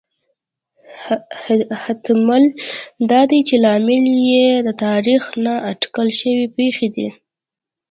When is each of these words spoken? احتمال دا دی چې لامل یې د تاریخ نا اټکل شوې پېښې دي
احتمال 1.77 2.43
دا 3.11 3.21
دی 3.29 3.39
چې 3.47 3.55
لامل 3.63 4.05
یې 4.31 4.47
د 4.67 4.69
تاریخ 4.85 5.23
نا 5.45 5.53
اټکل 5.71 6.07
شوې 6.19 6.45
پېښې 6.57 6.87
دي 6.95 7.07